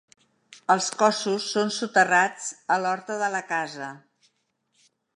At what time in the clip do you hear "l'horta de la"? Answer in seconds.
2.87-3.47